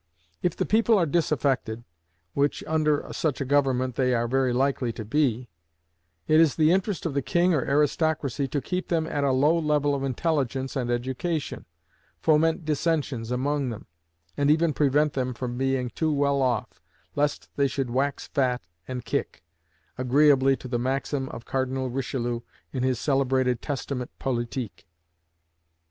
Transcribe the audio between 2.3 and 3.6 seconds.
which under such a